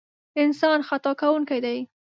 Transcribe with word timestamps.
انسان 0.43 0.79
خطا 0.87 1.11
کوونکی 1.21 1.59
دی. 1.65 1.77